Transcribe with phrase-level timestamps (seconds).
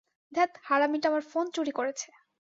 [0.31, 2.09] ধ্যাত, হারামীটা আমার ফোন চুরি করেছে।